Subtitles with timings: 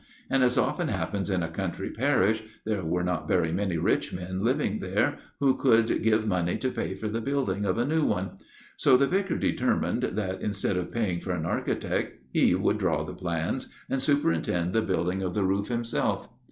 [0.31, 4.41] And, as often happens in a country parish, there were not very many rich men
[4.43, 8.31] living there who could give money to pay for the building of a new one.
[8.77, 13.13] So the Vicar determined that, instead of paying for an architect, he would draw the
[13.13, 16.27] plans, and superintend the building of the roof himself.